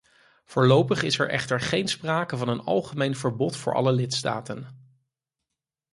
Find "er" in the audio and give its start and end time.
1.19-1.29